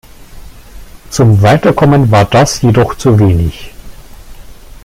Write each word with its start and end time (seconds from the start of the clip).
Zum 1.11 1.43
Weiterkommen 1.43 2.09
war 2.09 2.25
das 2.25 2.63
jedoch 2.63 2.95
zu 2.95 3.19
wenig. 3.19 3.71